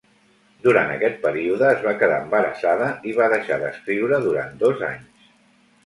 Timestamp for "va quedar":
1.89-2.17